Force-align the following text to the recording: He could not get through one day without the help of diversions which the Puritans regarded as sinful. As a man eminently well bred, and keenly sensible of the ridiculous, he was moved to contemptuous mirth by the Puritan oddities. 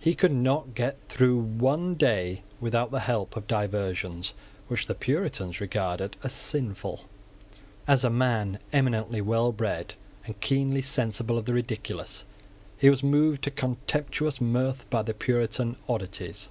He 0.00 0.16
could 0.16 0.32
not 0.32 0.74
get 0.74 0.98
through 1.08 1.38
one 1.38 1.94
day 1.94 2.42
without 2.60 2.90
the 2.90 2.98
help 3.06 3.36
of 3.36 3.46
diversions 3.46 4.34
which 4.66 4.88
the 4.88 4.96
Puritans 4.96 5.60
regarded 5.60 6.16
as 6.24 6.32
sinful. 6.32 7.04
As 7.86 8.02
a 8.02 8.10
man 8.10 8.58
eminently 8.72 9.20
well 9.20 9.52
bred, 9.52 9.94
and 10.26 10.40
keenly 10.40 10.82
sensible 10.82 11.38
of 11.38 11.44
the 11.44 11.54
ridiculous, 11.54 12.24
he 12.76 12.90
was 12.90 13.04
moved 13.04 13.44
to 13.44 13.52
contemptuous 13.52 14.40
mirth 14.40 14.90
by 14.90 15.02
the 15.02 15.14
Puritan 15.14 15.76
oddities. 15.88 16.48